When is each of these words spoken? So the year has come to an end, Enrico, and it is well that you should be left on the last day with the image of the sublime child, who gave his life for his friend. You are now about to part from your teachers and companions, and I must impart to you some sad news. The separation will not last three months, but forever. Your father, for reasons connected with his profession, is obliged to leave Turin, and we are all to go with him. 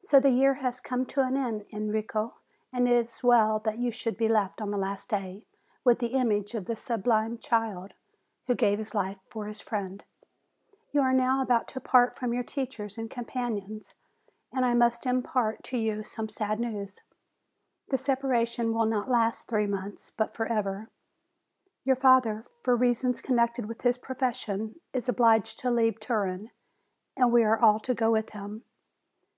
So 0.00 0.20
the 0.20 0.28
year 0.32 0.52
has 0.60 0.80
come 0.82 1.06
to 1.06 1.22
an 1.22 1.34
end, 1.34 1.64
Enrico, 1.72 2.34
and 2.74 2.86
it 2.86 3.06
is 3.08 3.22
well 3.22 3.58
that 3.60 3.78
you 3.78 3.90
should 3.90 4.18
be 4.18 4.28
left 4.28 4.60
on 4.60 4.70
the 4.70 4.76
last 4.76 5.08
day 5.08 5.46
with 5.82 5.98
the 5.98 6.08
image 6.08 6.54
of 6.54 6.66
the 6.66 6.76
sublime 6.76 7.38
child, 7.38 7.94
who 8.48 8.54
gave 8.54 8.78
his 8.78 8.94
life 8.94 9.16
for 9.30 9.46
his 9.46 9.62
friend. 9.62 10.04
You 10.92 11.00
are 11.00 11.14
now 11.14 11.40
about 11.40 11.68
to 11.68 11.80
part 11.80 12.14
from 12.14 12.34
your 12.34 12.42
teachers 12.42 12.98
and 12.98 13.10
companions, 13.10 13.94
and 14.52 14.62
I 14.62 14.74
must 14.74 15.06
impart 15.06 15.64
to 15.70 15.78
you 15.78 16.02
some 16.02 16.28
sad 16.28 16.60
news. 16.60 17.00
The 17.88 17.96
separation 17.96 18.74
will 18.74 18.84
not 18.84 19.08
last 19.08 19.48
three 19.48 19.66
months, 19.66 20.12
but 20.14 20.34
forever. 20.34 20.90
Your 21.82 21.96
father, 21.96 22.44
for 22.60 22.76
reasons 22.76 23.22
connected 23.22 23.64
with 23.64 23.80
his 23.80 23.96
profession, 23.96 24.78
is 24.92 25.08
obliged 25.08 25.58
to 25.60 25.70
leave 25.70 25.98
Turin, 25.98 26.50
and 27.16 27.32
we 27.32 27.42
are 27.42 27.58
all 27.58 27.80
to 27.80 27.94
go 27.94 28.10
with 28.10 28.28
him. 28.34 28.62